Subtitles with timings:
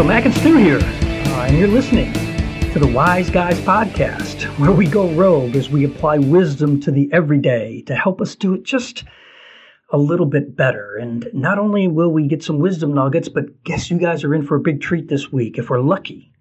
[0.00, 2.10] So, Mac and Stu here, uh, and you're listening
[2.72, 7.10] to the Wise Guys Podcast, where we go rogue as we apply wisdom to the
[7.12, 9.04] everyday to help us do it just
[9.90, 10.96] a little bit better.
[10.96, 14.46] And not only will we get some wisdom nuggets, but guess you guys are in
[14.46, 15.58] for a big treat this week.
[15.58, 16.32] If we're lucky,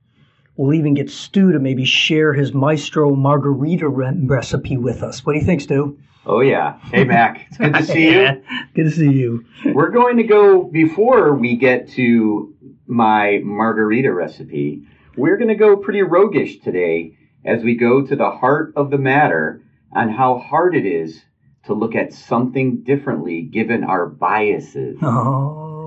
[0.56, 5.26] we'll even get Stu to maybe share his Maestro Margarita re- recipe with us.
[5.26, 6.00] What do you think, Stu?
[6.26, 6.80] Oh yeah.
[6.94, 8.42] Hey Mac, it's good to see you.
[8.74, 9.44] Good to see you.
[9.66, 12.54] We're going to go before we get to
[12.90, 14.84] my margarita recipe.
[15.16, 18.98] We're going to go pretty roguish today as we go to the heart of the
[18.98, 19.62] matter
[19.94, 21.24] on how hard it is
[21.64, 24.98] to look at something differently given our biases.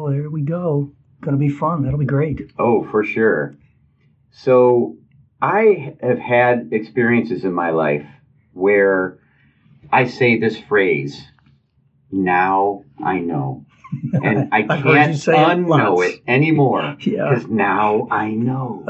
[0.04, 0.90] Oh, there we go.
[1.20, 1.84] Gonna be fun.
[1.84, 2.50] That'll be great.
[2.58, 3.54] Oh, for sure.
[4.32, 4.96] So,
[5.40, 8.04] I have had experiences in my life
[8.52, 9.20] where
[9.92, 11.24] I say this phrase,
[12.10, 13.64] now I know.
[14.22, 16.14] And I I've heard you can't it unknow once.
[16.14, 17.28] it anymore Yeah.
[17.30, 18.86] because now I know.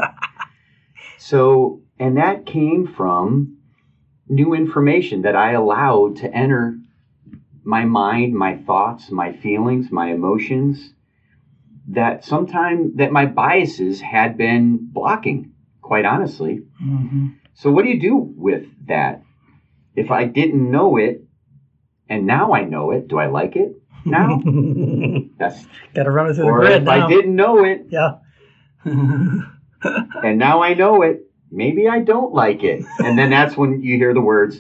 [1.19, 3.57] so, and that came from
[4.29, 6.79] new information that I allowed to enter
[7.65, 10.95] my mind, my thoughts, my feelings, my emotions
[11.89, 16.61] that sometime that my biases had been blocking, quite honestly.
[16.79, 19.23] hmm So what do you do with that?
[19.95, 21.25] If I didn't know it
[22.09, 24.41] and now I know it, do I like it now?
[25.39, 27.07] That's Got to run it through the grid if now.
[27.07, 28.19] I didn't know it Yeah.
[28.85, 32.85] and now I know it, maybe I don't like it.
[32.99, 34.59] And then that's when you hear the words,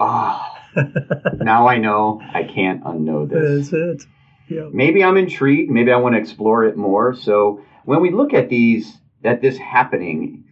[0.00, 0.40] "Oh,
[1.34, 4.08] now I know I can't unknow this." That's it.
[4.48, 4.68] Yeah.
[4.72, 5.70] maybe I'm intrigued.
[5.70, 7.14] Maybe I want to explore it more.
[7.14, 10.44] So when we look at these, at this happening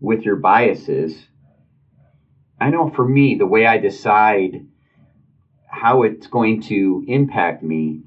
[0.00, 1.16] with your biases,
[2.60, 4.66] I know for me, the way I decide
[5.72, 8.02] how it's going to impact me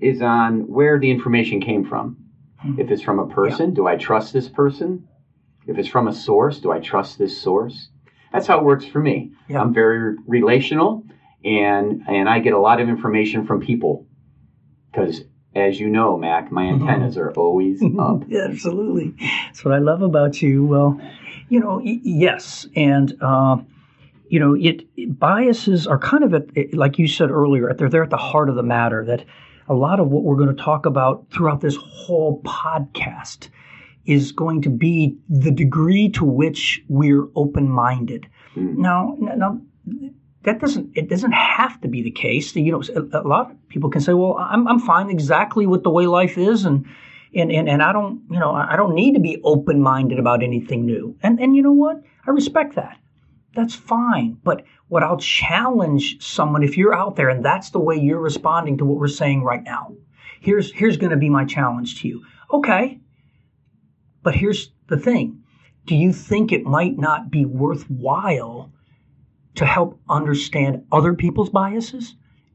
[0.00, 2.16] is on where the information came from.
[2.58, 2.80] Hmm.
[2.80, 5.06] If it's from a person, do I trust this person?
[5.66, 7.90] If it's from a source, do I trust this source?
[8.32, 9.32] That's how it works for me.
[9.48, 9.60] Yeah.
[9.60, 11.04] I'm very relational
[11.44, 14.06] and and I get a lot of information from people
[14.90, 15.22] because
[15.54, 16.88] as you know, Mac, my mm-hmm.
[16.88, 17.98] antennas are always mm-hmm.
[17.98, 18.22] up.
[18.28, 19.14] Yeah, absolutely.
[19.46, 20.64] That's what I love about you.
[20.64, 21.00] Well,
[21.48, 23.56] you know, y- yes, and uh,
[24.30, 27.72] you know, it, it- biases are kind of at, it- like you said earlier.
[27.74, 29.04] They're they're at the heart of the matter.
[29.04, 29.24] That
[29.68, 33.48] a lot of what we're going to talk about throughout this whole podcast
[34.06, 38.26] is going to be the degree to which we're open-minded.
[38.56, 38.76] Mm.
[38.78, 39.60] Now, now
[40.44, 42.54] that doesn't it doesn't have to be the case.
[42.56, 45.82] You know, a, a lot of people can say, "Well, I'm I'm fine exactly with
[45.82, 46.86] the way life is, and
[47.34, 50.42] and and, and I don't you know I don't need to be open minded about
[50.42, 52.02] anything new." And and you know what?
[52.26, 52.96] I respect that.
[53.58, 54.38] That's fine.
[54.44, 58.78] But what I'll challenge someone if you're out there and that's the way you're responding
[58.78, 59.96] to what we're saying right now.
[60.40, 62.24] Here's here's going to be my challenge to you.
[62.52, 63.00] Okay.
[64.22, 65.42] But here's the thing.
[65.86, 68.72] Do you think it might not be worthwhile
[69.56, 72.14] to help understand other people's biases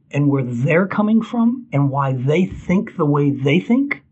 [0.09, 4.03] and where they're coming from and why they think the way they think?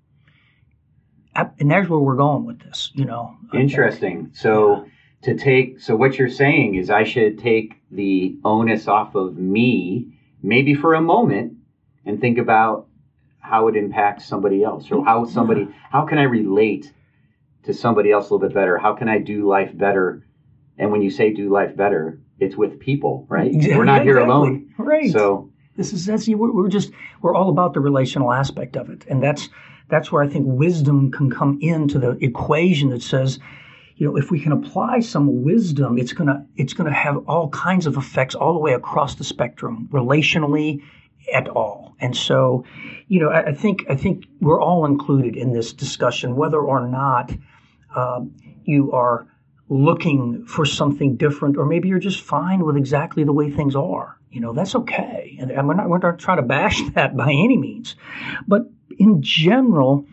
[1.33, 3.37] And there's where we're going with this, you know.
[3.53, 4.31] Interesting.
[4.33, 4.85] So
[5.23, 10.17] to take so what you're saying is I should take the onus off of me,
[10.41, 11.53] maybe for a moment,
[12.05, 12.87] and think about
[13.39, 16.91] how it impacts somebody else or how somebody how can I relate
[17.63, 18.77] to somebody else a little bit better?
[18.77, 20.25] How can I do life better?
[20.77, 23.51] And when you say do life better, it's with people, right?
[23.53, 24.73] Yeah, We're not here alone.
[24.77, 25.11] Right.
[25.11, 29.05] So This is that's we're, we're just we're all about the relational aspect of it,
[29.07, 29.49] and that's
[29.89, 33.39] that's where I think wisdom can come into the equation that says,
[33.95, 37.85] you know, if we can apply some wisdom, it's gonna it's gonna have all kinds
[37.85, 40.81] of effects all the way across the spectrum, relationally,
[41.33, 41.95] at all.
[41.99, 42.65] And so,
[43.07, 46.87] you know, I, I think I think we're all included in this discussion, whether or
[46.87, 47.31] not
[47.95, 49.27] um, you are
[49.69, 54.17] looking for something different, or maybe you're just fine with exactly the way things are.
[54.31, 55.37] You know, that's okay.
[55.39, 57.95] And, and we're not we're not trying to bash that by any means,
[58.47, 58.63] but
[58.97, 60.05] in general,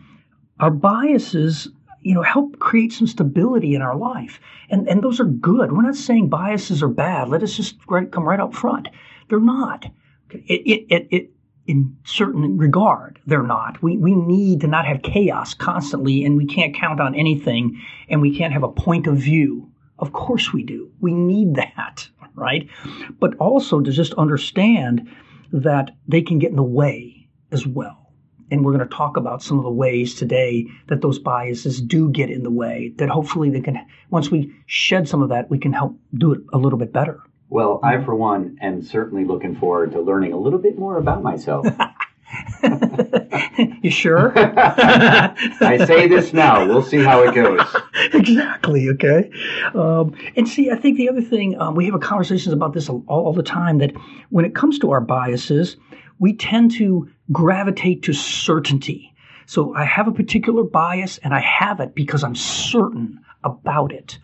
[0.60, 1.68] our biases,
[2.00, 4.40] you know, help create some stability in our life,
[4.70, 5.72] and and those are good.
[5.72, 7.28] We're not saying biases are bad.
[7.28, 8.88] Let us just right, come right up front.
[9.28, 9.86] They're not.
[10.30, 11.30] It, it, it, it,
[11.66, 13.82] in certain regard, they're not.
[13.82, 18.22] We, we need to not have chaos constantly, and we can't count on anything, and
[18.22, 19.70] we can't have a point of view.
[19.98, 20.90] Of course we do.
[21.00, 22.68] We need that, right?
[23.20, 25.08] But also to just understand
[25.52, 28.07] that they can get in the way as well.
[28.50, 32.10] And we're going to talk about some of the ways today that those biases do
[32.10, 33.78] get in the way, that hopefully they can,
[34.10, 37.20] once we shed some of that, we can help do it a little bit better.
[37.50, 41.22] Well, I, for one, am certainly looking forward to learning a little bit more about
[41.22, 41.66] myself.
[43.82, 44.32] you sure?
[44.36, 46.66] I say this now.
[46.66, 47.60] We'll see how it goes.
[48.12, 48.88] exactly.
[48.90, 49.30] Okay.
[49.74, 53.04] Um, and see, I think the other thing um, we have conversations about this all,
[53.06, 53.92] all the time that
[54.30, 55.76] when it comes to our biases,
[56.18, 59.14] we tend to gravitate to certainty.
[59.46, 64.18] So I have a particular bias, and I have it because I'm certain about it.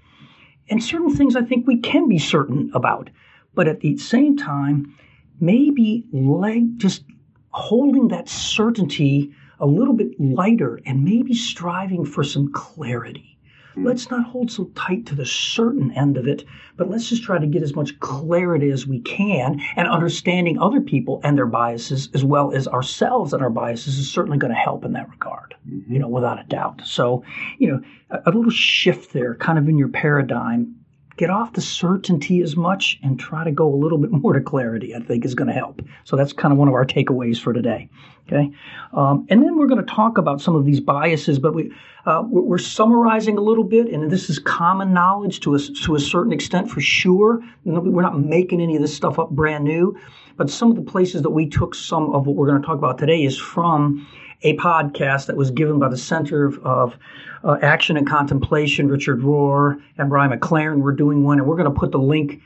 [0.68, 3.10] And certain things I think we can be certain about,
[3.54, 4.94] but at the same time,
[5.40, 7.04] maybe leg just
[7.50, 13.33] holding that certainty a little bit lighter and maybe striving for some clarity.
[13.76, 16.44] Let's not hold so tight to the certain end of it,
[16.76, 20.80] but let's just try to get as much clarity as we can and understanding other
[20.80, 24.58] people and their biases as well as ourselves and our biases is certainly going to
[24.58, 25.92] help in that regard, mm-hmm.
[25.92, 26.82] you know, without a doubt.
[26.84, 27.24] So,
[27.58, 27.80] you know,
[28.10, 30.83] a, a little shift there kind of in your paradigm
[31.16, 34.40] get off the certainty as much and try to go a little bit more to
[34.40, 35.82] clarity, I think is going to help.
[36.04, 37.88] So that's kind of one of our takeaways for today.
[38.26, 38.50] Okay.
[38.94, 41.70] Um, and then we're going to talk about some of these biases, but we,
[42.06, 46.00] uh, we're, summarizing a little bit, and this is common knowledge to a, to a
[46.00, 47.42] certain extent for sure.
[47.64, 49.98] We're not making any of this stuff up brand new,
[50.38, 52.78] but some of the places that we took some of what we're going to talk
[52.78, 54.06] about today is from
[54.42, 56.96] a podcast that was given by the Center of, of
[57.44, 58.88] uh, Action and Contemplation.
[58.88, 62.40] Richard Rohr and Brian McLaren were doing one, and we're going to put the link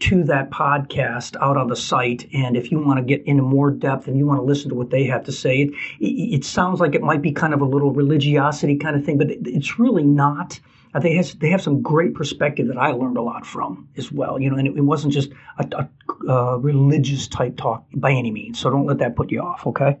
[0.00, 2.28] to that podcast out on the site.
[2.32, 4.74] And if you want to get into more depth and you want to listen to
[4.74, 7.64] what they have to say, it, it, sounds like it might be kind of a
[7.64, 10.60] little religiosity kind of thing, but it, it's really not.
[11.00, 14.40] They have, they have some great perspective that I learned a lot from as well.
[14.40, 15.88] You know, and it, it wasn't just a,
[16.26, 18.58] a, a, religious type talk by any means.
[18.58, 19.66] So don't let that put you off.
[19.66, 19.98] Okay.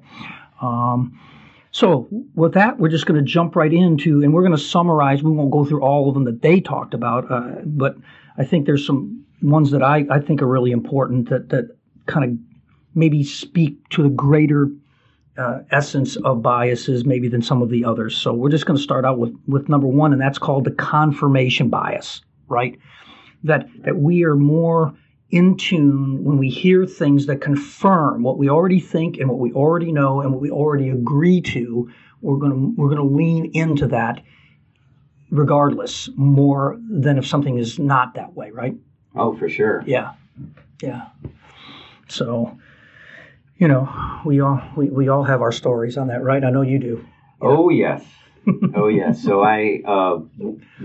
[0.60, 1.18] Um,
[1.70, 5.22] so with that, we're just going to jump right into, and we're going to summarize.
[5.22, 7.96] We won't go through all of them that they talked about, uh, but
[8.36, 11.76] I think there's some ones that I, I think are really important that that
[12.06, 12.38] kind of
[12.94, 14.68] maybe speak to the greater
[15.36, 18.16] uh, essence of biases maybe than some of the others.
[18.16, 20.72] So we're just going to start out with with number one, and that's called the
[20.72, 22.78] confirmation bias, right?
[23.44, 24.94] That that we are more
[25.30, 29.52] in tune when we hear things that confirm what we already think and what we
[29.52, 31.90] already know and what we already agree to
[32.22, 34.22] we're going to we're going to lean into that
[35.30, 38.74] regardless more than if something is not that way right?
[39.14, 39.82] Oh for sure.
[39.86, 40.12] Yeah.
[40.82, 41.08] Yeah.
[42.08, 42.58] So
[43.58, 46.42] you know we all we, we all have our stories on that right?
[46.42, 47.04] I know you do.
[47.42, 47.48] Yeah.
[47.48, 48.04] oh yes.
[48.74, 49.22] Oh yes.
[49.22, 50.16] So i uh,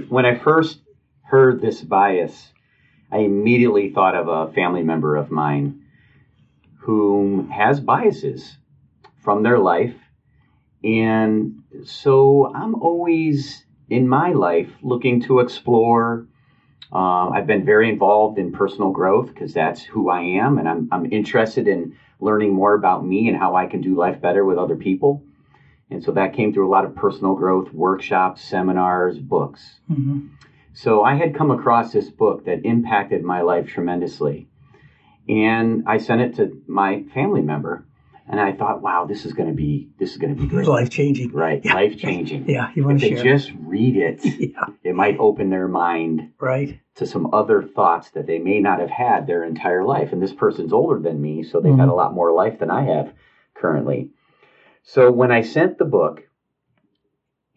[0.09, 0.79] when i first
[1.21, 2.51] heard this bias
[3.13, 5.79] I immediately thought of a family member of mine
[6.79, 8.57] who has biases
[9.21, 9.95] from their life.
[10.83, 16.25] And so I'm always in my life looking to explore.
[16.91, 20.87] Uh, I've been very involved in personal growth because that's who I am, and I'm,
[20.91, 24.57] I'm interested in learning more about me and how I can do life better with
[24.57, 25.23] other people.
[25.91, 29.79] And so that came through a lot of personal growth workshops, seminars, books.
[29.91, 30.19] Mm-hmm.
[30.73, 34.47] So I had come across this book that impacted my life tremendously.
[35.29, 37.85] And I sent it to my family member.
[38.27, 40.65] And I thought, wow, this is going to be this is going to be great.
[40.65, 41.61] Life changing, right?
[41.63, 41.73] Yeah.
[41.73, 42.45] Life changing.
[42.49, 44.65] Yeah, you want if to they just read it, yeah.
[44.81, 48.89] it might open their mind, right, to some other thoughts that they may not have
[48.89, 50.13] had their entire life.
[50.13, 51.81] And this person's older than me, so they've mm-hmm.
[51.81, 53.13] had a lot more life than I have
[53.55, 54.11] currently.
[54.83, 56.21] So when I sent the book,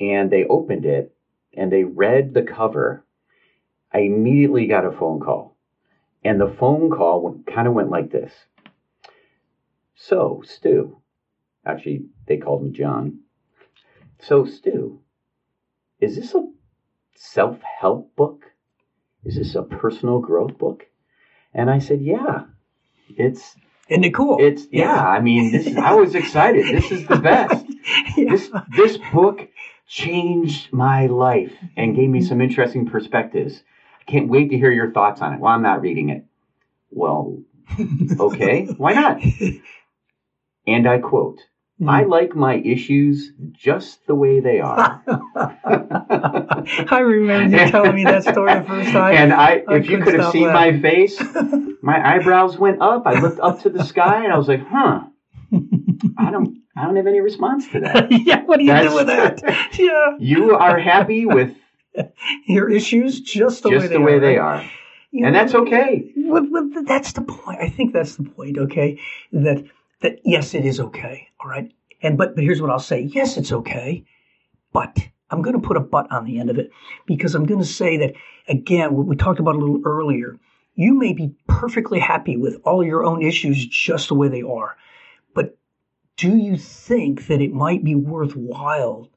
[0.00, 1.14] and they opened it,
[1.56, 3.05] and they read the cover,
[3.92, 5.56] I immediately got a phone call.
[6.24, 8.32] And the phone call kind of went like this
[9.94, 11.00] So, Stu,
[11.64, 13.20] actually, they called me John.
[14.18, 15.00] So, Stu,
[16.00, 16.48] is this a
[17.14, 18.44] self help book?
[19.24, 20.86] Is this a personal growth book?
[21.54, 22.44] And I said, Yeah,
[23.08, 23.56] it's.
[23.88, 24.38] Isn't it cool?
[24.40, 24.96] It's yeah.
[24.96, 26.66] yeah I mean, this is, I was excited.
[26.66, 27.66] This is the best.
[28.16, 28.30] yeah.
[28.30, 29.48] This this book
[29.86, 33.62] changed my life and gave me some interesting perspectives.
[34.06, 35.40] Can't wait to hear your thoughts on it.
[35.40, 36.24] Well, I'm not reading it.
[36.90, 37.38] Well,
[38.20, 39.20] okay, why not?
[40.66, 41.40] And I quote,
[41.80, 41.88] mm.
[41.88, 45.02] I like my issues just the way they are.
[45.66, 49.14] I remember you telling me that story the first time.
[49.14, 50.76] And I, I if you could have seen laughing.
[50.76, 51.20] my face,
[51.82, 53.06] my eyebrows went up.
[53.06, 55.02] I looked up to the sky and I was like, huh.
[56.18, 58.08] I don't I don't have any response to that.
[58.10, 59.78] yeah, what do you That's, do with that?
[59.78, 60.16] yeah.
[60.18, 61.54] You are happy with
[62.46, 64.20] your issues just the just way they the way are.
[64.20, 64.70] they are.
[65.10, 66.12] You and know, that's okay.
[66.86, 67.60] That's the point.
[67.60, 68.58] I think that's the point.
[68.58, 69.00] Okay,
[69.32, 69.64] that
[70.00, 71.28] that yes, it is okay.
[71.40, 71.72] All right,
[72.02, 73.02] and but but here's what I'll say.
[73.02, 74.04] Yes, it's okay,
[74.72, 74.98] but
[75.30, 76.70] I'm going to put a but on the end of it
[77.06, 78.14] because I'm going to say that
[78.48, 78.94] again.
[78.94, 80.38] What we talked about a little earlier.
[80.78, 84.76] You may be perfectly happy with all your own issues just the way they are,
[85.34, 85.56] but
[86.18, 89.08] do you think that it might be worthwhile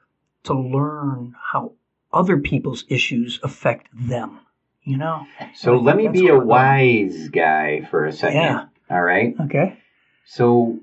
[0.43, 1.73] to learn how
[2.11, 4.39] other people's issues affect them?
[4.83, 5.25] You know?
[5.53, 6.47] So let me be a where we're going.
[6.47, 8.37] wise guy for a second.
[8.37, 8.65] Yeah.
[8.89, 9.35] All right.
[9.41, 9.77] Okay.
[10.25, 10.79] So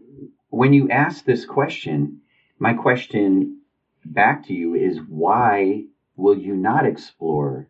[0.51, 2.21] when you ask this question,
[2.59, 3.61] my question
[4.05, 5.85] back to you is why
[6.17, 7.69] will you not explore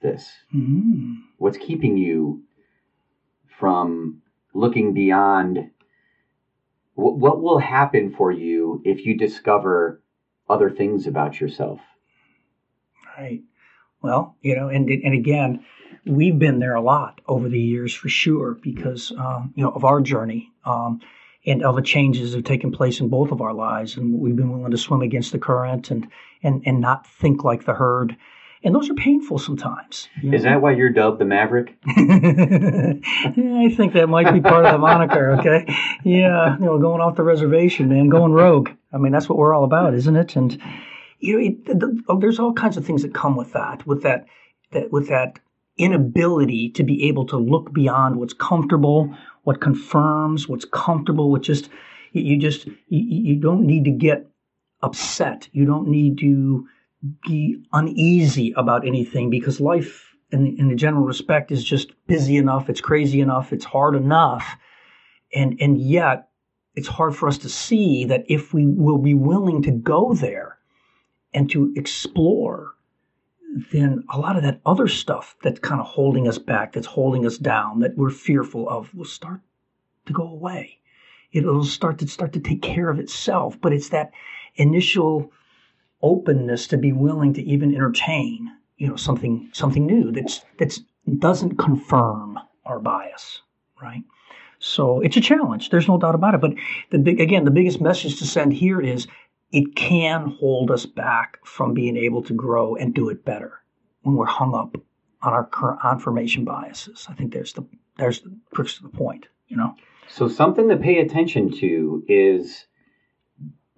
[0.00, 0.32] this?
[0.54, 1.22] Mm.
[1.38, 2.44] What's keeping you
[3.58, 4.22] from
[4.52, 5.70] looking beyond?
[6.94, 10.00] What, what will happen for you if you discover
[10.48, 11.80] other things about yourself?
[13.16, 13.42] Right.
[14.02, 15.64] Well, you know, and and again,
[16.04, 19.84] we've been there a lot over the years for sure because um, you know of
[19.84, 21.00] our journey um,
[21.46, 24.36] and of the changes that have taken place in both of our lives, and we've
[24.36, 26.08] been willing to swim against the current and
[26.42, 28.16] and and not think like the herd,
[28.62, 30.08] and those are painful sometimes.
[30.22, 31.74] you Is that why you're dubbed the Maverick?
[31.86, 35.32] yeah, I think that might be part of the moniker.
[35.38, 35.64] Okay,
[36.04, 38.70] yeah, you know, going off the reservation, man, going rogue.
[38.92, 40.36] I mean, that's what we're all about, isn't it?
[40.36, 40.60] And
[41.18, 44.02] you know, it, the, the, there's all kinds of things that come with that, with
[44.02, 44.26] that,
[44.72, 45.38] that, with that
[45.76, 51.30] inability to be able to look beyond what's comfortable, what confirms, what's comfortable.
[51.30, 51.68] With just
[52.12, 54.26] you, you just you, you don't need to get
[54.82, 55.48] upset.
[55.52, 56.66] You don't need to
[57.26, 62.70] be uneasy about anything because life in, in the general respect is just busy enough
[62.70, 64.56] it's crazy enough it's hard enough
[65.34, 66.28] and and yet
[66.74, 70.53] it's hard for us to see that if we will be willing to go there
[71.34, 72.74] and to explore
[73.72, 77.26] then a lot of that other stuff that's kind of holding us back that's holding
[77.26, 79.40] us down that we're fearful of will start
[80.06, 80.78] to go away.
[81.32, 84.12] It'll start to start to take care of itself but it's that
[84.56, 85.32] initial
[86.02, 90.80] openness to be willing to even entertain you know something something new that's that's
[91.18, 93.42] doesn't confirm our bias
[93.82, 94.02] right?
[94.58, 96.54] So it's a challenge there's no doubt about it but
[96.90, 99.06] the big again the biggest message to send here is
[99.52, 103.60] it can hold us back from being able to grow and do it better
[104.02, 104.76] when we're hung up
[105.22, 107.64] on our current confirmation biases i think there's the
[107.98, 109.74] there's the crux of the point you know
[110.08, 112.66] So something to pay attention to is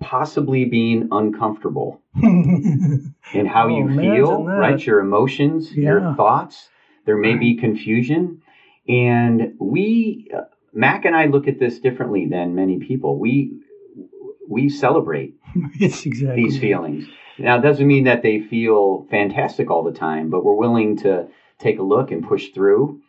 [0.00, 4.50] possibly being uncomfortable in how Oh, you feel, that.
[4.58, 4.86] right?
[4.86, 5.82] Your emotions, Yeah.
[5.90, 6.68] your thoughts.
[7.06, 8.42] There may be confusion.
[8.88, 10.42] And we, uh,
[10.74, 13.18] Mac and I look at this differently than many people.
[13.18, 13.58] We,
[14.48, 15.34] we celebrate
[15.80, 17.06] it's exactly these feelings.
[17.38, 21.26] Now, it doesn't mean that they feel fantastic all the time, but we're willing to
[21.58, 23.00] take a look and push through.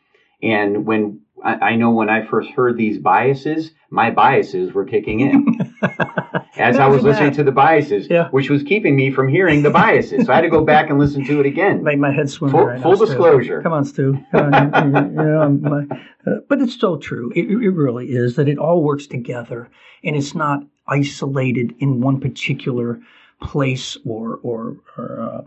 [0.44, 5.22] And when I, I know when I first heard these biases, my biases were kicking
[5.22, 5.76] in
[6.58, 8.28] as I was listening to the biases, Yeah.
[8.30, 10.26] which was keeping me from hearing the biases.
[10.26, 11.84] So I had to go back and listen to it again.
[11.84, 12.52] Make my head swim.
[12.52, 13.06] Full- right now, full Stu.
[13.06, 13.62] disclosure.
[13.62, 14.18] Come on, Stu.
[14.32, 15.86] Come on, you- you know, my-
[16.26, 17.32] uh, but it's so true.
[17.36, 19.70] It, it really is that it all works together,
[20.04, 23.00] and it's not isolated in one particular
[23.42, 25.42] place or or, or uh,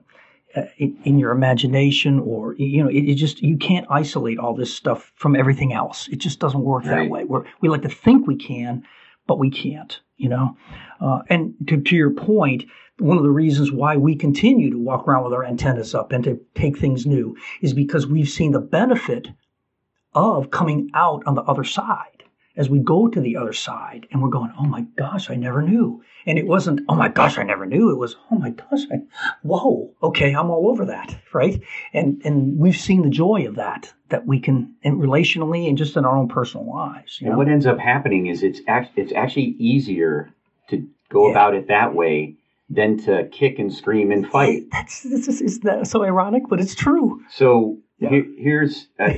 [0.78, 4.75] in, in your imagination or you know it, it just you can't isolate all this
[4.75, 6.09] stuff from everything else.
[6.09, 7.25] It just doesn't work that way.
[7.25, 8.85] We're, we like to think we can,
[9.26, 9.99] but we can't.
[10.16, 10.56] You know,
[11.00, 12.64] uh, and to, to your point,
[12.99, 16.23] one of the reasons why we continue to walk around with our antennas up and
[16.25, 19.28] to take things new is because we've seen the benefit
[20.12, 22.10] of coming out on the other side.
[22.61, 25.62] As we go to the other side and we're going, oh my gosh, I never
[25.62, 26.02] knew.
[26.26, 27.88] And it wasn't, oh my gosh, I never knew.
[27.88, 28.97] It was, oh my gosh, I,
[29.43, 31.59] whoa, okay, I'm all over that, right?
[31.95, 35.97] And and we've seen the joy of that, that we can, and relationally and just
[35.97, 37.19] in our own personal lives.
[37.19, 37.38] You And know?
[37.38, 40.29] what ends up happening is it's act- it's actually easier
[40.69, 41.31] to go Yeah.
[41.31, 42.37] about it that way
[42.69, 44.64] than to kick and scream and fight.
[44.71, 46.43] That's, that's just, is that so ironic?
[46.50, 47.23] But it's true.
[47.31, 48.09] So Yeah.
[48.09, 49.11] here, here's uh,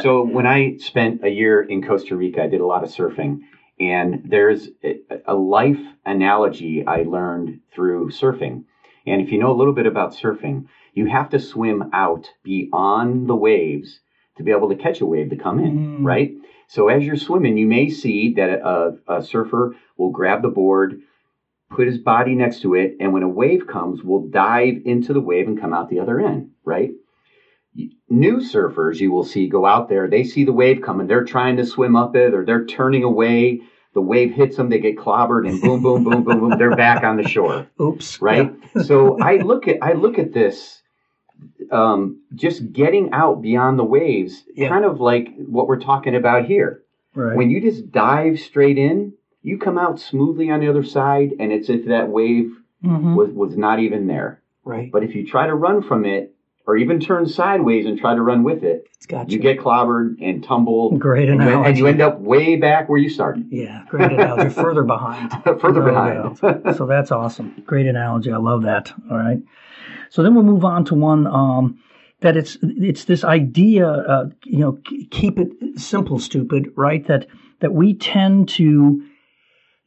[0.00, 3.38] so when I spent a year in Costa Rica, I did a lot of surfing,
[3.80, 4.94] and there's a,
[5.26, 8.62] a life analogy I learned through surfing.
[9.06, 13.28] And if you know a little bit about surfing, you have to swim out beyond
[13.28, 14.00] the waves
[14.36, 16.04] to be able to catch a wave to come in, Mm.
[16.04, 16.30] right?
[16.68, 21.00] So as you're swimming, you may see that a, a surfer will grab the board,
[21.70, 25.20] put his body next to it, and when a wave comes, will dive into the
[25.20, 26.92] wave and come out the other end, right?
[28.10, 31.56] New surfers you will see go out there, they see the wave coming, they're trying
[31.56, 33.62] to swim up it or they're turning away.
[33.94, 37.02] The wave hits them, they get clobbered, and boom, boom, boom, boom, boom, they're back
[37.04, 38.20] on the shore Oops.
[38.20, 38.52] right?
[38.82, 40.82] so I look at I look at this,
[41.70, 44.68] um, just getting out beyond the waves, Yeah.
[44.68, 46.82] kind of like what we're talking about here.
[47.14, 47.36] Right.
[47.36, 51.52] When you just dive straight in, you come out smoothly on the other side, and
[51.52, 53.14] it's if that wave Mhm.
[53.14, 54.42] was was not even there.
[54.64, 54.90] Right.
[54.92, 56.34] But if you try to run from it
[56.66, 59.42] or even turn sideways and try to run with it, It's got you you.
[59.42, 60.98] get clobbered and tumbled.
[61.00, 61.68] Great and you, analogy.
[61.68, 63.46] and you end up way back where you started.
[63.50, 64.50] Yeah, great analogy.
[64.54, 65.32] Further behind.
[65.60, 66.38] Further behind.
[66.76, 67.62] so that's awesome.
[67.66, 68.30] Great analogy.
[68.32, 68.92] I love that.
[69.10, 69.38] All right.
[70.10, 71.78] So then we'll move on to one um,
[72.20, 73.88] that it's it's this idea.
[73.88, 74.78] Uh, you know,
[75.10, 76.70] keep it simple, stupid.
[76.76, 77.04] Right.
[77.06, 77.26] That
[77.60, 79.02] that we tend to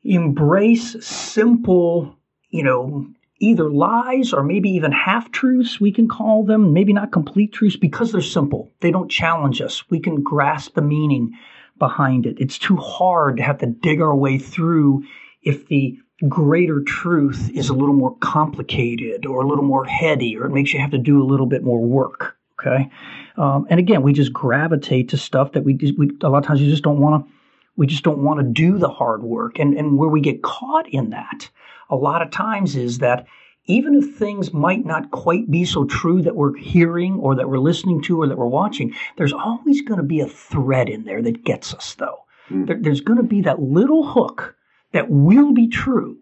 [0.04, 2.18] embrace simple.
[2.50, 3.08] You know.
[3.40, 7.76] Either lies or maybe even half truths, we can call them, maybe not complete truths
[7.76, 8.72] because they're simple.
[8.80, 9.84] They don't challenge us.
[9.90, 11.34] We can grasp the meaning
[11.78, 12.38] behind it.
[12.40, 15.04] It's too hard to have to dig our way through
[15.42, 15.98] if the
[16.30, 20.74] greater truth is a little more complicated or a little more heady or it makes
[20.74, 22.38] you have to do a little bit more work.
[22.60, 22.90] Okay.
[23.36, 26.62] Um, and again, we just gravitate to stuff that we, we a lot of times
[26.62, 27.35] you just don't want to
[27.78, 29.60] we just don't want to do the hard work.
[29.60, 31.50] And, and where we get caught in that
[31.90, 33.26] a lot of times is that
[33.68, 37.58] even if things might not quite be so true that we're hearing or that we're
[37.58, 41.22] listening to or that we're watching, there's always going to be a thread in there
[41.22, 42.26] that gets us, though.
[42.50, 42.68] Mm.
[42.68, 44.56] There, there's going to be that little hook
[44.94, 46.18] that will be true.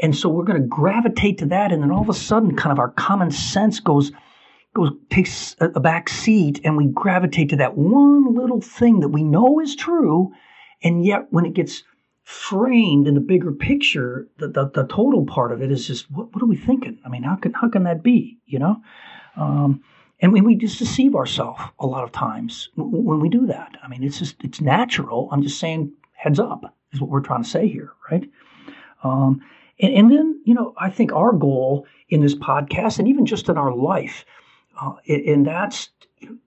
[0.00, 1.72] And so we're going to gravitate to that.
[1.72, 4.10] And then all of a sudden, kind of our common sense goes,
[4.74, 9.08] goes takes a, a back seat and we gravitate to that one little thing that
[9.08, 10.32] we know is true.
[10.82, 11.82] And yet, when it gets
[12.28, 16.32] framed in the bigger picture, the, the, the total part of it is just what,
[16.34, 16.98] what are we thinking?
[17.04, 18.38] I mean, how can how can that be?
[18.46, 18.82] You know,
[19.36, 19.82] um,
[20.20, 23.76] and we, we just deceive ourselves a lot of times when we do that.
[23.82, 25.28] I mean, it's just it's natural.
[25.32, 28.28] I'm just saying, heads up is what we're trying to say here, right?
[29.02, 29.40] Um,
[29.80, 33.48] and, and then you know, I think our goal in this podcast and even just
[33.48, 34.24] in our life,
[34.80, 35.90] uh, and that's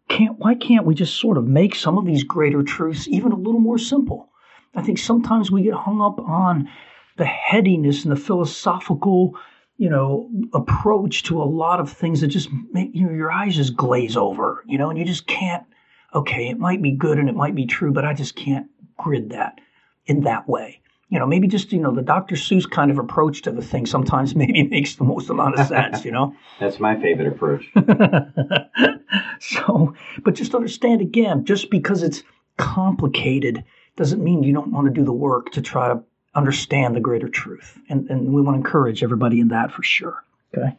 [0.10, 3.38] can't why can't we just sort of make some of these greater truths even a
[3.38, 4.30] little more simple?
[4.76, 6.70] I think sometimes we get hung up on
[7.18, 9.38] the headiness and the philosophical,
[9.78, 13.56] you know, approach to a lot of things that just make you know, your eyes
[13.56, 15.66] just glaze over, you know, and you just can't.
[16.14, 19.30] Okay, it might be good and it might be true, but I just can't grid
[19.30, 19.60] that
[20.06, 20.82] in that way.
[21.12, 22.36] You know, maybe just you know the Dr.
[22.36, 26.04] Seuss kind of approach to the thing sometimes maybe makes the most amount of sense.
[26.04, 26.36] You know.
[26.60, 27.70] That's my favorite approach.
[29.40, 32.24] so, but just understand again, just because it's
[32.58, 33.64] complicated
[33.98, 36.02] doesn't mean you don't want to do the work to try to
[36.34, 37.78] understand the greater truth.
[37.90, 40.24] And, and we want to encourage everybody in that for sure.
[40.58, 40.76] Okay.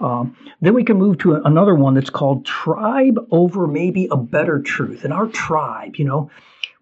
[0.00, 4.60] Um, then we can move to another one that's called tribe over maybe a better
[4.60, 5.04] truth.
[5.04, 6.30] And our tribe, you know,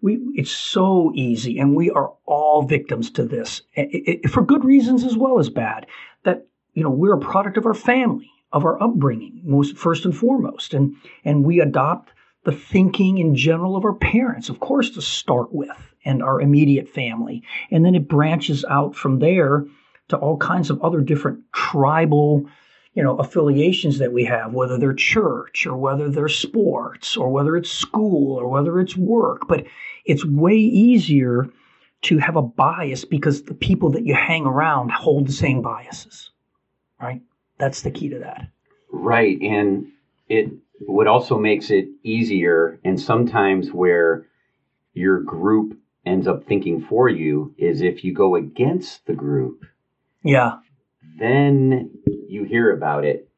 [0.01, 4.63] we it's so easy, and we are all victims to this i- i- for good
[4.63, 5.85] reasons as well as bad.
[6.23, 10.15] That you know we're a product of our family, of our upbringing, most first and
[10.15, 12.11] foremost, and and we adopt
[12.43, 16.87] the thinking in general of our parents, of course, to start with, and our immediate
[16.87, 19.65] family, and then it branches out from there
[20.07, 22.45] to all kinds of other different tribal
[22.97, 27.55] you know affiliations that we have whether they're church or whether they're sports or whether
[27.55, 29.47] it's school or whether it's work.
[29.47, 29.65] But
[30.03, 31.47] it's way easier
[32.03, 36.31] to have a bias because the people that you hang around hold the same biases
[37.01, 37.21] right?
[37.57, 38.47] That's the key to that.
[38.91, 39.87] Right, and
[40.29, 44.27] it what also makes it easier, and sometimes where
[44.93, 49.65] your group ends up thinking for you is if you go against the group,
[50.23, 50.59] yeah.
[51.19, 51.91] then
[52.29, 53.29] you hear about it.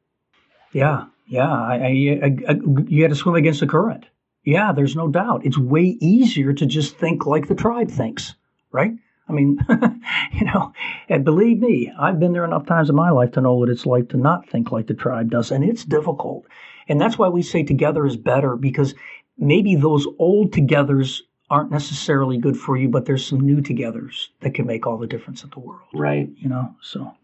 [0.72, 2.52] yeah yeah I, I, I,
[2.88, 4.04] you got to swim against the current
[4.44, 8.34] yeah there's no doubt it's way easier to just think like the tribe thinks
[8.72, 8.92] right
[9.28, 9.60] I mean,
[10.32, 10.72] you know,
[11.08, 13.86] and believe me, I've been there enough times in my life to know what it's
[13.86, 16.46] like to not think like the tribe does, and it's difficult.
[16.88, 18.96] And that's why we say together is better because
[19.38, 24.54] maybe those old togethers aren't necessarily good for you, but there's some new togethers that
[24.54, 26.28] can make all the difference in the world, Right.
[26.36, 26.74] you know?
[26.80, 27.14] So,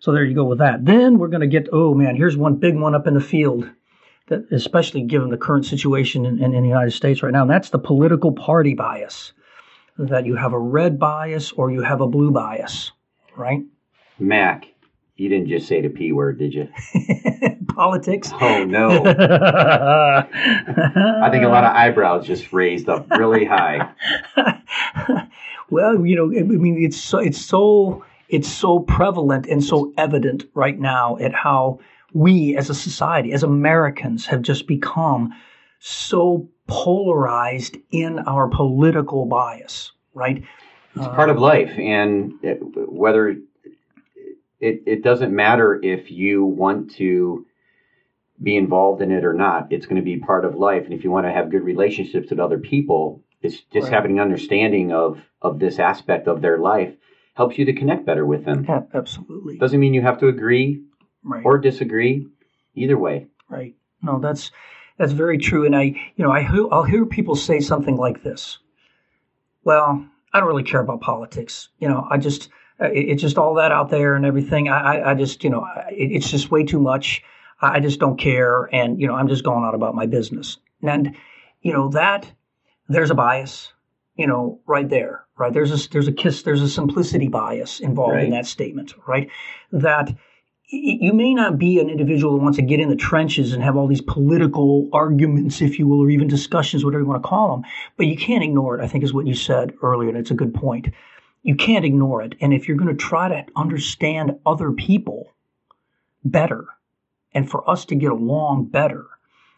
[0.00, 0.84] so there you go with that.
[0.84, 3.70] Then we're going to get, oh man, here's one big one up in the field.
[4.26, 7.50] That, especially given the current situation in, in, in the United States right now, and
[7.50, 9.32] that's the political party bias
[9.98, 12.92] that you have a red bias or you have a blue bias,
[13.36, 13.60] right?
[14.18, 14.66] Mac,
[15.16, 16.68] you didn't just say the P word, did you?
[17.74, 18.30] Politics.
[18.40, 19.04] Oh no.
[19.04, 20.26] I
[21.30, 23.92] think a lot of eyebrows just raised up really high.
[25.70, 30.44] well, you know, I mean, it's so, it's so it's so prevalent and so evident
[30.54, 31.80] right now at how
[32.12, 35.32] we as a society, as Americans, have just become
[35.80, 40.44] so polarized in our political bias, right?
[40.96, 43.28] It's part of uh, life, and it, whether
[44.60, 47.46] it, it doesn't matter if you want to
[48.42, 50.84] be involved in it or not, it's going to be part of life.
[50.84, 53.92] And if you want to have good relationships with other people, it's just Right.
[53.92, 56.94] having an understanding of of this aspect of their life
[57.34, 58.64] helps you to connect better with them.
[58.68, 59.58] Yeah, absolutely.
[59.58, 60.82] Doesn't mean you have to agree
[61.22, 61.44] Right.
[61.44, 62.26] or disagree.
[62.74, 63.74] Either way, Right.
[64.02, 64.50] no, that's
[64.96, 65.64] that's very true.
[65.66, 65.82] And I,
[66.16, 68.58] you know, I I'll hear people say something like this.
[69.64, 71.68] Well, I don't really care about politics.
[71.78, 72.48] You know, I just
[72.80, 74.68] uh, it's just all that out there and everything.
[74.68, 77.22] I, I just, you know, it's just way too much.
[77.60, 80.56] I just don't care, and you know, I'm just going on about my business.
[80.82, 81.14] And
[81.60, 82.30] you know that
[82.88, 83.72] there's a bias,
[84.16, 85.52] you know, right there, right?
[85.52, 88.24] There's a there's a kiss, there's a simplicity bias involved right.
[88.24, 89.28] in that statement, right?
[89.72, 90.14] That
[90.72, 93.76] you may not be an individual that wants to get in the trenches and have
[93.76, 97.56] all these political arguments, if you will, or even discussions, whatever you want to call
[97.56, 97.64] them,
[97.96, 98.84] but you can't ignore it.
[98.84, 100.88] I think is what you said earlier, and it's a good point.
[101.42, 105.32] You can't ignore it, and if you're going to try to understand other people
[106.22, 106.66] better,
[107.32, 109.06] and for us to get along better,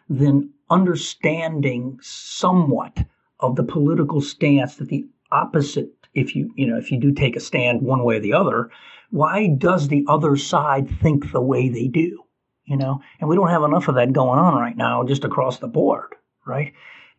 [0.09, 3.05] then understanding somewhat
[3.41, 7.37] of the political stance that the opposite if you you know if you do take
[7.37, 8.71] a stand one way or the other
[9.11, 12.19] why does the other side think the way they do
[12.65, 13.01] you know?
[13.21, 16.15] And we don't have enough of that going on right now just across the board
[16.45, 16.73] right?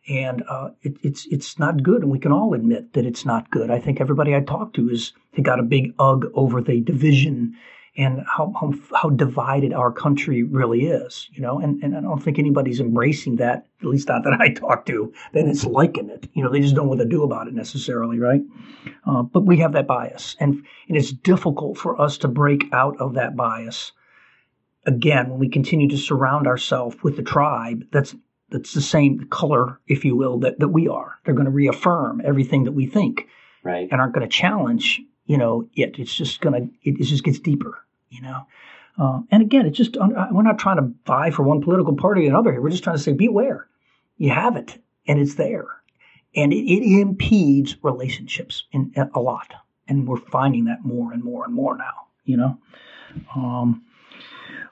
[0.08, 3.50] And uh, it, it's it's not good and we can all admit that it's not
[3.50, 3.70] good.
[3.70, 7.54] I think everybody i talk to is they got a big ugh over the division
[7.96, 12.20] and how, how, how divided our country really is, you know, and, and I don't
[12.20, 16.28] think anybody's embracing that, at least not that I talk to, then it's liking it.
[16.34, 18.42] You know, they just don't know what to do about it necessarily, right?
[19.06, 23.00] Uh, but we have that bias, and, and it's difficult for us to break out
[23.00, 23.92] of that bias.
[24.86, 28.14] Again, when we continue to surround ourselves with the tribe that's
[28.50, 31.18] that's the same color, if you will, that, that we are.
[31.24, 33.26] They're going to reaffirm everything that we think,
[33.62, 35.98] right, and aren't going to challenge you know it.
[35.98, 37.83] It's just going to it, it just gets deeper
[38.14, 38.46] you know.
[38.96, 42.30] Uh, and again, it's just we're not trying to vie for one political party or
[42.30, 42.60] another here.
[42.60, 43.66] We're just trying to say, beware,
[44.18, 45.66] you have it, and it's there,
[46.36, 49.52] and it, it impedes relationships in, in, a lot,
[49.88, 52.06] and we're finding that more and more and more now.
[52.24, 52.58] You know.
[53.34, 53.82] Um,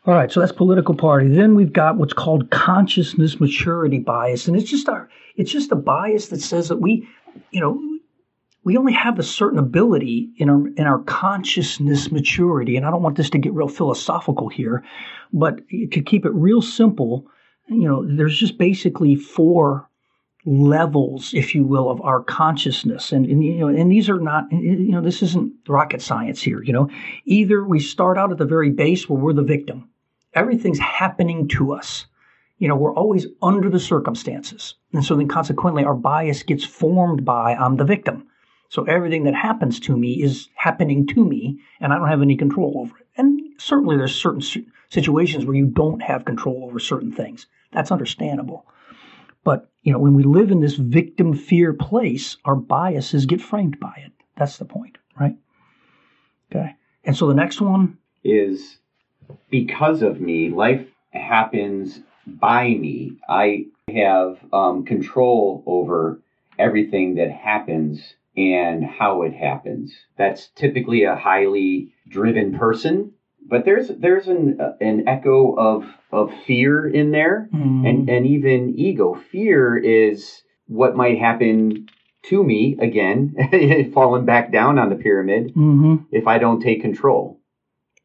[0.05, 1.29] all right, so that's political party.
[1.29, 5.77] Then we've got what's called consciousness maturity bias, and it's just our it's just a
[5.77, 7.09] bias that says that we,
[7.51, 7.81] you know,
[8.65, 13.03] we only have a certain ability in our in our consciousness maturity and i don't
[13.03, 14.85] want this to get real philosophical here
[15.33, 17.27] but to keep it real simple
[17.69, 19.89] you know there's just basically four
[20.45, 23.13] levels if you will of our consciousness.
[23.13, 26.63] And, and you know and these are not you know this isn't rocket science here
[26.63, 26.89] you know.
[27.25, 29.89] Either we start out at the very base where we're the victim.
[30.35, 32.07] Everything's happening to us.
[32.59, 34.75] You know we're always under the circumstances.
[34.93, 38.27] And so then consequently our bias gets formed by i'm the victim
[38.73, 42.39] so everything that happens to me is happening to me, and I don't have any
[42.39, 43.07] control over it.
[43.19, 44.41] And certainly there's certain
[44.89, 47.49] situations where you don't have control over certain things.
[47.73, 48.65] That's understandable.
[49.45, 53.79] But you know, when we live in this victim fear place, our biases get framed
[53.79, 54.13] by it.
[54.39, 55.37] That's the point, right?
[56.51, 56.75] Okay.
[57.05, 58.79] And so the next one is
[59.51, 63.19] because of me, life happens by me.
[63.29, 66.23] I have um, control over
[66.59, 69.95] everything that happens and how it happens.
[70.17, 73.13] That's typically a highly driven person,
[73.47, 77.89] but there's there's an uh, an echo of of fear in there, mm.
[77.89, 79.21] and and even ego.
[79.31, 81.89] Fear is what might happen
[82.25, 85.97] to me again, falling back down on the pyramid mm-hmm.
[86.11, 87.41] if I don't take control.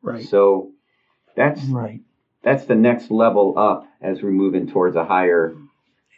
[0.01, 0.27] Right.
[0.27, 0.71] So
[1.35, 2.01] that's right.
[2.43, 5.55] That's the next level up as we're moving towards a higher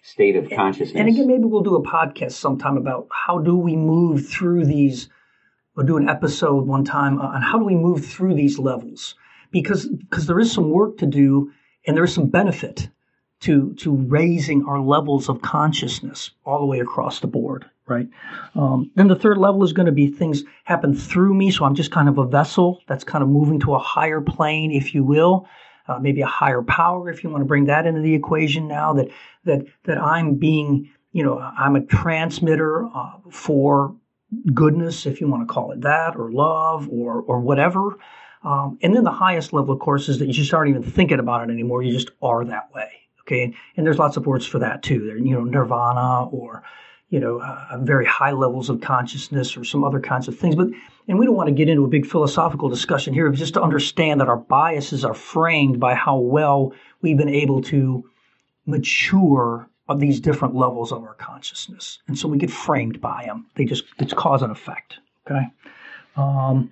[0.02, 1.00] state of consciousness.
[1.00, 5.10] And, again, maybe we'll do a podcast sometime about how do we move through these.
[5.76, 9.16] We'll do an episode one time on how do we move through these levels
[9.52, 11.52] because because there is some work to do
[11.88, 12.90] and there is some benefit
[13.42, 18.08] to to raising our levels of consciousness all the way across the board right
[18.56, 21.76] um, then the third level is going to be things happen through me so i'm
[21.76, 25.04] just kind of a vessel that's kind of moving to a higher plane if you
[25.04, 25.48] will
[25.90, 28.94] uh, maybe a higher power if you want to bring that into the equation now
[28.94, 29.10] that
[29.46, 33.96] that that I'm being you know I'm a transmitter uh, for
[34.54, 37.98] goodness if you want to call it that or love or or whatever.
[38.42, 41.20] Um, and then the highest level of course is that you just aren't even thinking
[41.20, 42.90] about it anymore you just are that way
[43.22, 43.44] okay?
[43.44, 46.64] And, and there's lots of words for that too there you know nirvana or
[47.10, 50.68] you know uh, very high levels of consciousness or some other kinds of things but
[51.10, 54.22] and we don't want to get into a big philosophical discussion here, just to understand
[54.22, 58.08] that our biases are framed by how well we've been able to
[58.68, 61.98] mature of these different levels of our consciousness.
[62.08, 63.48] And so we get framed by them.
[63.56, 65.00] They just, it's cause and effect.
[65.26, 65.48] Okay.
[66.16, 66.70] Um,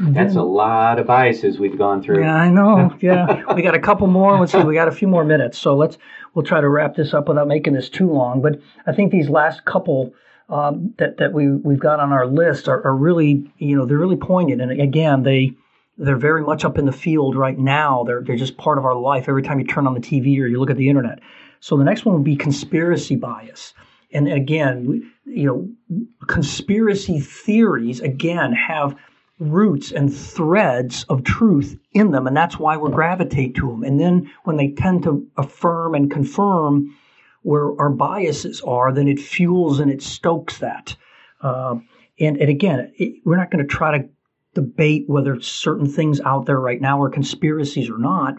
[0.00, 2.20] that's a lot of biases we've gone through.
[2.20, 2.96] Yeah, I know.
[3.00, 4.38] Yeah, we got a couple more.
[4.38, 5.98] Let's see, we got a few more minutes, so let's
[6.32, 8.40] we'll try to wrap this up without making this too long.
[8.40, 10.14] But I think these last couple
[10.48, 13.98] um, that that we we've got on our list are, are, really you know they're
[13.98, 15.52] really poignant and again they
[15.96, 18.04] they're very much up in the field right now.
[18.04, 19.28] They're they're just part of our life.
[19.28, 21.20] Every time you turn on the TV or you look at the internet.
[21.60, 23.74] So the next one would be conspiracy bias.
[24.12, 28.96] And again, you know, conspiracy theories again have
[29.38, 33.82] roots and threads of truth in them, and that's why we gravitate to them.
[33.82, 36.96] And then when they tend to affirm and confirm
[37.42, 40.96] where our biases are, then it fuels and it stokes that.
[41.40, 41.76] Uh,
[42.18, 44.08] and, and again, it, we're not going to try to
[44.54, 48.36] debate whether certain things out there right now are conspiracies or not.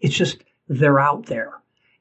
[0.00, 1.52] It's just they're out there.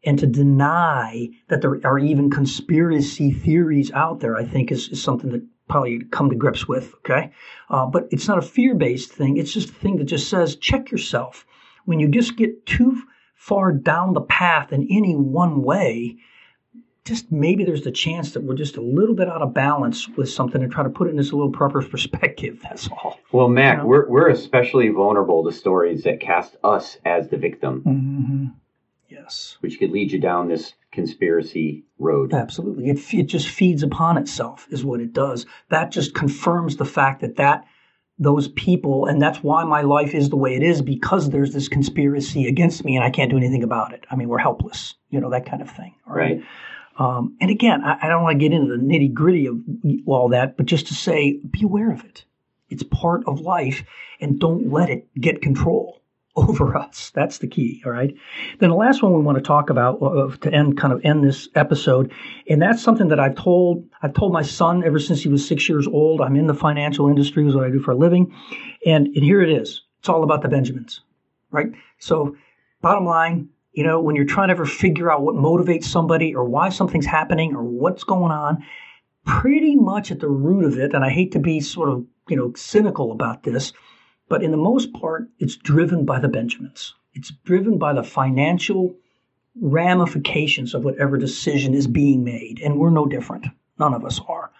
[0.03, 5.03] And to deny that there are even conspiracy theories out there, I think, is, is
[5.03, 6.93] something that probably come to grips with.
[6.95, 7.31] Okay,
[7.69, 9.37] uh, but it's not a fear-based thing.
[9.37, 11.45] It's just a thing that just says check yourself.
[11.85, 13.01] When you just get too
[13.35, 16.17] far down the path in any one way,
[17.07, 20.29] just maybe there's the chance that we're just a little bit out of balance with
[20.29, 22.59] something and try to put it in this little proper perspective.
[22.61, 23.17] That's all.
[23.31, 23.87] Well, Mac, you know?
[23.87, 27.83] we're we're especially vulnerable to stories that cast us as the victim.
[27.85, 28.45] Mm-hmm.
[29.27, 32.33] Yes, which could lead you down this conspiracy road.
[32.33, 32.87] Absolutely.
[32.87, 35.45] It, it just feeds upon itself, is what it does.
[35.67, 37.65] That just confirms the fact that that
[38.17, 41.67] those people, and that's why my life is the way it is because there's this
[41.67, 44.05] conspiracy against me and I can't do anything about it.
[44.09, 45.93] I mean, we're helpless, you know, that kind of thing.
[46.05, 46.41] Right.
[46.97, 49.57] Um, and again, I, I don't want to get into the nitty gritty of
[50.05, 52.23] all that, but just to say, be aware of it.
[52.69, 53.83] It's part of life
[54.21, 55.96] and don't let it get control
[56.37, 57.11] over us.
[57.13, 57.81] That's the key.
[57.85, 58.13] All right.
[58.59, 61.23] Then the last one we want to talk about uh, to end kind of end
[61.23, 62.13] this episode,
[62.49, 65.67] and that's something that I've told I've told my son ever since he was six
[65.67, 66.21] years old.
[66.21, 68.33] I'm in the financial industry, is what I do for a living,
[68.85, 69.81] and and here it is.
[69.99, 71.01] It's all about the Benjamins,
[71.51, 71.71] right?
[71.97, 72.37] So,
[72.81, 76.45] bottom line, you know, when you're trying to ever figure out what motivates somebody or
[76.45, 78.63] why something's happening or what's going on,
[79.25, 82.35] pretty much at the root of it, and I hate to be sort of you
[82.37, 83.73] know cynical about this
[84.29, 86.93] but in the most part, it's driven by the Benjamins.
[87.13, 88.95] It's driven by the financial
[89.59, 92.59] ramifications of whatever decision is being made.
[92.63, 93.47] And we're no different.
[93.79, 94.51] None of us are.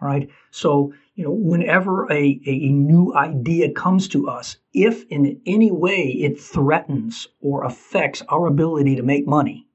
[0.00, 0.28] All right.
[0.50, 6.08] So, you know, whenever a, a new idea comes to us, if in any way
[6.08, 9.66] it threatens or affects our ability to make money,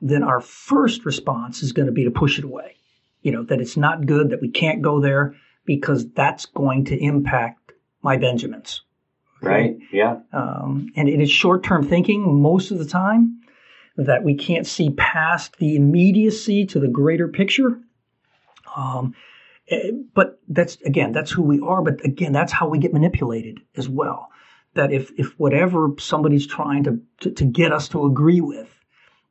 [0.00, 2.76] then our first response is going to be to push it away.
[3.22, 6.96] You know, that it's not good, that we can't go there because that's going to
[6.96, 7.63] impact
[8.04, 8.82] my Benjamins.
[9.42, 9.48] Okay?
[9.48, 9.78] Right.
[9.90, 10.18] Yeah.
[10.32, 13.40] Um, and it is short term thinking most of the time
[13.96, 17.80] that we can't see past the immediacy to the greater picture.
[18.76, 19.14] Um,
[19.68, 21.82] eh, but that's again, that's who we are.
[21.82, 24.30] But again, that's how we get manipulated as well.
[24.74, 28.68] That if if whatever somebody's trying to, to, to get us to agree with,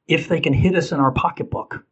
[0.08, 1.86] if they can hit us in our pocketbook,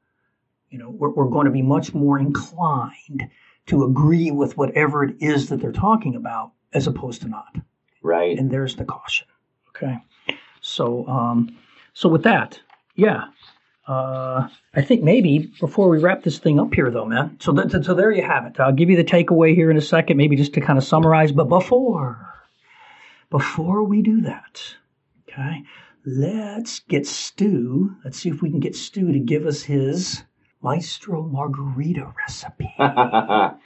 [0.69, 3.29] you know, we're, we're going to be much more inclined
[3.67, 7.55] to agree with whatever it is that they're talking about as opposed to not.
[8.01, 8.37] Right.
[8.37, 9.27] And there's the caution.
[9.69, 9.97] Okay.
[10.61, 11.57] So, um,
[11.93, 12.59] so with that,
[12.95, 13.25] yeah,
[13.87, 17.37] uh, I think maybe before we wrap this thing up here, though, man.
[17.39, 18.59] So, th- so there you have it.
[18.59, 21.31] I'll give you the takeaway here in a second, maybe just to kind of summarize.
[21.31, 22.33] But before,
[23.29, 24.61] before we do that,
[25.27, 25.63] okay,
[26.05, 27.95] let's get Stu.
[28.03, 30.23] Let's see if we can get Stu to give us his
[30.61, 32.73] Maestro Margarita recipe.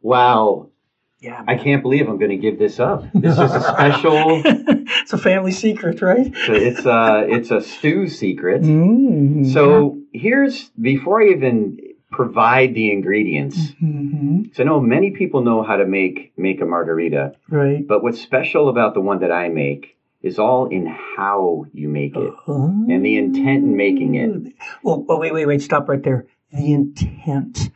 [0.00, 0.70] wow.
[1.20, 3.04] Yeah, I can't believe I'm going to give this up.
[3.14, 4.42] This is a special.
[4.44, 6.34] it's a family secret, right?
[6.46, 8.62] so it's a it's a Stu secret.
[8.62, 9.50] Mm-hmm.
[9.50, 11.78] So here's before I even
[12.10, 13.56] provide the ingredients.
[13.82, 14.44] Mm-hmm.
[14.52, 17.86] So I know many people know how to make make a margarita, right?
[17.86, 22.16] But what's special about the one that I make is all in how you make
[22.16, 22.52] it uh-huh.
[22.52, 24.52] and the intent in making it.
[24.82, 26.26] Well, well, wait, wait, wait, stop right there.
[26.52, 27.70] The intent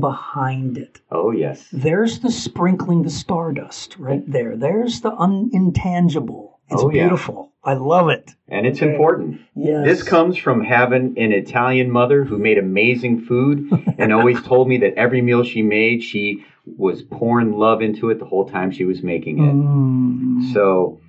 [0.00, 1.00] behind it.
[1.10, 1.68] Oh, yes.
[1.72, 4.56] There's the sprinkling the stardust right there.
[4.56, 6.60] There's the unintangible.
[6.70, 7.52] It's oh, beautiful.
[7.64, 7.72] Yeah.
[7.72, 8.30] I love it.
[8.48, 8.90] And it's okay.
[8.90, 9.40] important.
[9.54, 9.84] Yes.
[9.84, 14.78] This comes from having an Italian mother who made amazing food and always told me
[14.78, 18.84] that every meal she made, she was pouring love into it the whole time she
[18.84, 19.52] was making it.
[19.52, 20.52] Mm.
[20.52, 21.00] So,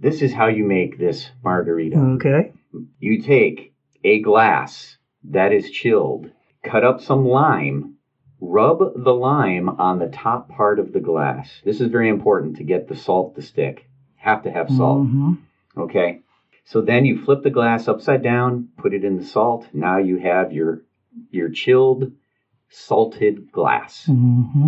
[0.00, 1.98] this is how you make this margarita.
[1.98, 2.52] Okay.
[3.00, 3.74] You take
[4.04, 6.30] a glass that is chilled,
[6.62, 7.94] cut up some lime,
[8.40, 11.60] Rub the lime on the top part of the glass.
[11.64, 13.88] This is very important to get the salt to stick.
[14.16, 15.06] Have to have salt.
[15.06, 15.32] Mm-hmm.
[15.76, 16.20] Okay.
[16.64, 19.68] So then you flip the glass upside down, put it in the salt.
[19.72, 20.82] Now you have your
[21.30, 22.12] your chilled
[22.68, 24.06] salted glass.
[24.06, 24.66] Mm-hmm.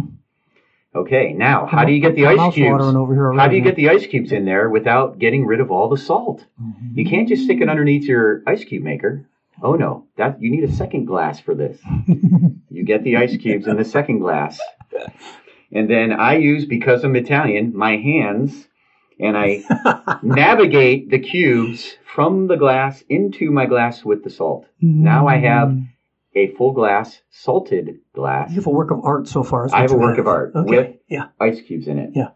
[0.92, 2.82] Okay, now how do you get the ice cubes?
[2.82, 5.96] how do you get the ice cubes in there without getting rid of all the
[5.96, 6.44] salt?
[6.60, 6.98] Mm-hmm.
[6.98, 9.28] You can't just stick it underneath your ice cube maker.
[9.62, 11.78] Oh no, that you need a second glass for this.
[12.70, 14.58] you get the ice cubes in the second glass.
[15.72, 18.66] And then I use, because I'm Italian, my hands,
[19.20, 19.62] and I
[20.22, 24.66] navigate the cubes from the glass into my glass with the salt.
[24.80, 25.76] Now I have
[26.34, 29.68] a full glass, salted glass, You have a work of art so far.
[29.72, 30.76] I have a work of art Okay.
[30.76, 31.28] with- yeah.
[31.40, 32.10] ice cubes in it.
[32.14, 32.30] Yeah.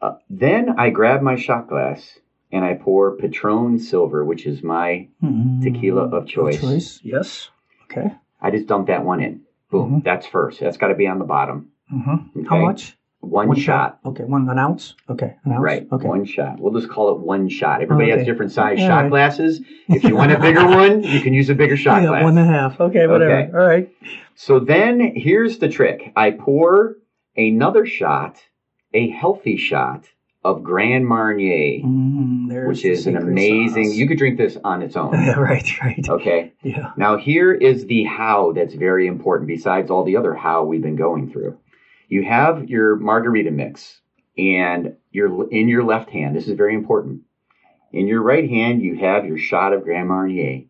[0.00, 2.18] Uh, then I grab my shot glass
[2.52, 6.60] and I pour Patron Silver, which is my Mm, tequila of choice.
[6.60, 7.50] Choice, Yes.
[7.84, 8.12] Okay.
[8.40, 9.40] I just dump that one in.
[9.70, 10.00] Boom.
[10.00, 10.04] Mhm.
[10.04, 10.60] That's first.
[10.60, 11.68] That's got to be on the bottom.
[11.90, 12.14] hmm
[12.48, 12.96] How much?
[13.20, 14.00] One, shot.
[14.04, 14.24] Okay.
[14.24, 14.94] One an ounce.
[15.08, 15.36] Okay.
[15.44, 15.62] An ounce.
[15.62, 15.86] Right.
[15.92, 16.08] Okay.
[16.08, 16.58] One shot.
[16.58, 17.80] We'll just call it one shot.
[17.80, 19.10] Everybody has different size All shot right.
[19.10, 19.60] glasses.
[19.88, 22.24] If you want a bigger one, you can use a bigger shot yeah, glass.
[22.24, 22.80] one and a half.
[22.80, 23.06] Okay.
[23.06, 23.36] Whatever.
[23.38, 23.52] Okay.
[23.52, 23.88] All right.
[24.34, 26.12] So then here's the trick.
[26.16, 26.96] I pour
[27.36, 28.38] another shot,
[28.92, 30.08] a healthy shot
[30.44, 33.84] of Grand Marnier, Mm, which is an amazing.
[33.84, 33.94] sauce.
[33.94, 35.12] You could drink this on its own.
[35.38, 35.80] Right.
[35.80, 36.08] Right.
[36.08, 36.52] Okay.
[36.62, 36.92] Yeah.
[36.96, 40.96] Now here is the how that's very important besides all the other how we've been
[40.96, 41.58] going through.
[42.08, 44.00] You have your margarita mix
[44.36, 46.34] and you're in your left hand.
[46.34, 47.22] This is very important.
[47.92, 50.64] In your right hand you have your shot of Grand Marnier.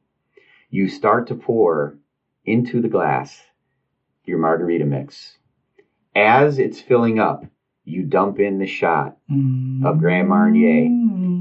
[0.70, 1.96] You start to pour
[2.44, 3.42] into the glass
[4.24, 5.38] your margarita mix.
[6.14, 7.46] As it's filling up,
[7.84, 9.16] you dump in the shot
[9.84, 10.88] of Grand Marnier.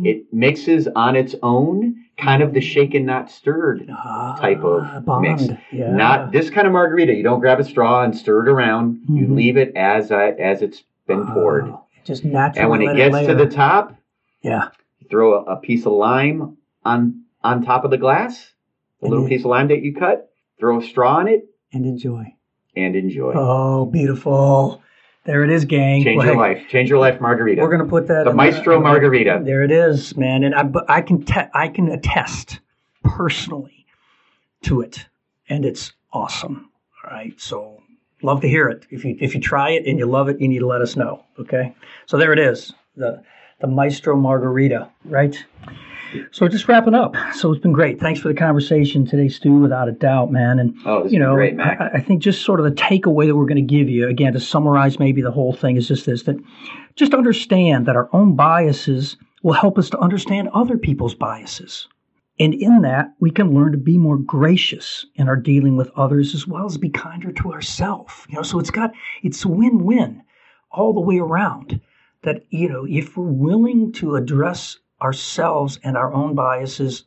[0.03, 5.21] It mixes on its own, kind of the shaken not stirred type of Ah, bond.
[5.21, 5.47] mix.
[5.71, 5.91] Yeah.
[5.91, 7.13] Not this kind of margarita.
[7.13, 9.01] You don't grab a straw and stir it around.
[9.07, 9.35] You Mhm.
[9.35, 11.65] leave it as uh, as it's been poured.
[11.67, 12.61] Oh, just naturally.
[12.61, 13.95] and when it gets to the top,
[14.41, 14.69] yeah.
[15.09, 18.53] throw a, a piece of lime on on top of the glass.
[19.01, 20.29] A And little piece of lime that you cut.
[20.59, 22.33] Throw a straw in it And enjoy.
[22.75, 23.33] and enjoy.
[23.35, 24.81] Oh, beautiful.
[25.23, 26.03] There it is, gang.
[26.03, 26.67] Change Well, your life.
[26.69, 27.61] Change your life, margarita.
[27.61, 29.41] We're gonna put that the Maestro Margarita.
[29.43, 32.59] There it is, man, and I, but I can te- I can attest
[33.03, 33.85] personally
[34.63, 35.05] to it,
[35.47, 36.69] and it's awesome.
[37.03, 37.83] All right, so
[38.23, 38.87] love to hear it.
[38.89, 40.95] If you if you try it and you love it, you need to let us
[40.95, 41.23] know.
[41.39, 41.75] Okay,
[42.07, 43.23] so there it is, the
[43.59, 45.37] the Maestro Margarita, right?
[46.31, 47.15] So just wrapping up.
[47.33, 47.99] So it's been great.
[47.99, 49.53] Thanks for the conversation today, Stu.
[49.53, 50.59] Without a doubt, man.
[50.59, 51.59] And Oh, you know, great.
[51.59, 54.33] I, I think just sort of the takeaway that we're going to give you, again,
[54.33, 56.37] to summarize maybe the whole thing is just this that
[56.95, 61.87] just understand that our own biases will help us to understand other people's biases.
[62.39, 66.33] And in that, we can learn to be more gracious in our dealing with others
[66.33, 68.13] as well as be kinder to ourselves.
[68.29, 70.23] You know, so it's got it's win-win
[70.71, 71.81] all the way around.
[72.23, 77.05] That, you know, if we're willing to address ourselves and our own biases,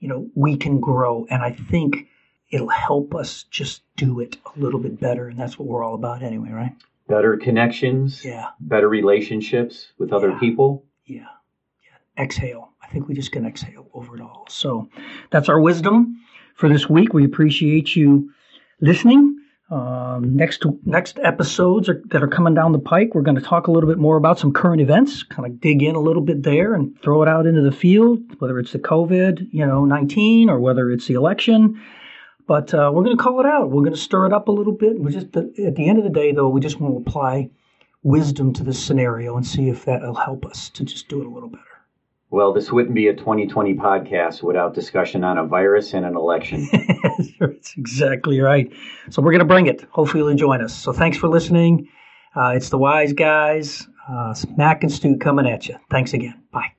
[0.00, 1.26] you know, we can grow.
[1.30, 2.08] And I think
[2.50, 5.28] it'll help us just do it a little bit better.
[5.28, 6.72] And that's what we're all about anyway, right?
[7.08, 8.24] Better connections.
[8.24, 8.48] Yeah.
[8.60, 10.38] Better relationships with other Yeah.
[10.38, 10.84] people.
[11.06, 11.26] Yeah.
[11.82, 12.22] yeah.
[12.22, 12.70] Exhale.
[12.82, 14.46] I think we just can exhale over it all.
[14.48, 14.88] So
[15.30, 16.20] that's our wisdom
[16.54, 17.12] for this week.
[17.12, 18.30] We appreciate you
[18.80, 19.37] listening.
[19.70, 23.66] Um, next next episodes are, that are coming down the pike, we're going to talk
[23.66, 26.42] a little bit more about some current events, kind of dig in a little bit
[26.42, 30.48] there and throw it out into the field, whether it's the COVID, you know, 19
[30.48, 31.82] or whether it's the election.
[32.46, 33.70] But uh, we're going to call it out.
[33.70, 34.98] We're going to stir it up a little bit.
[34.98, 37.50] We just at the end of the day, though, we just want to apply
[38.02, 41.30] wisdom to this scenario and see if that'll help us to just do it a
[41.30, 41.64] little better.
[42.30, 46.68] Well, this wouldn't be a 2020 podcast without discussion on a virus and an election.
[47.40, 48.70] That's exactly right.
[49.08, 49.86] So we're going to bring it.
[49.90, 50.74] Hopefully, you'll join us.
[50.74, 51.88] So thanks for listening.
[52.36, 55.76] Uh, it's the Wise Guys, uh, Mac and Stu coming at you.
[55.90, 56.42] Thanks again.
[56.52, 56.77] Bye.